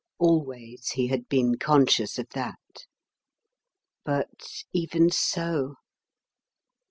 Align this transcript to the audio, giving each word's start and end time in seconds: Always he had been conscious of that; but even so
Always 0.17 0.89
he 0.93 1.09
had 1.09 1.29
been 1.29 1.59
conscious 1.59 2.17
of 2.17 2.27
that; 2.29 2.57
but 4.03 4.63
even 4.73 5.11
so 5.11 5.75